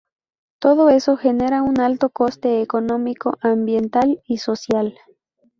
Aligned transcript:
Todo 0.57 0.89
eso 0.89 1.15
genera 1.15 1.61
un 1.61 1.79
alto 1.79 2.09
coste 2.09 2.63
económico, 2.63 3.37
ambiental 3.43 4.19
y 4.25 4.39
social. 4.39 4.95